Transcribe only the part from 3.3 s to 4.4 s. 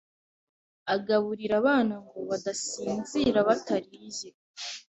batariye.